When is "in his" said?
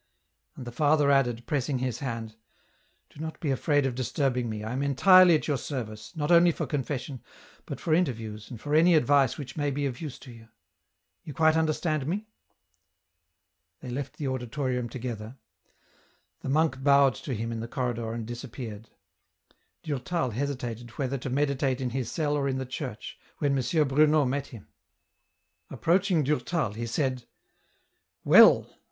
21.79-22.09